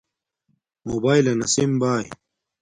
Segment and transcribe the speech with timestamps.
[0.87, 2.05] موباݵلنا سم باݵی